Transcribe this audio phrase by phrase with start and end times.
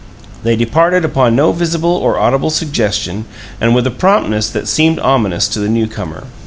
[0.41, 3.25] They departed upon no visible or audible suggestion,
[3.61, 6.23] and with a promptness that seemed ominous to the new comer.